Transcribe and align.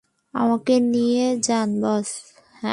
আমাকে 0.33 0.75
নিয়ে 0.93 1.25
যান, 1.41 1.69
বস। 1.81 2.09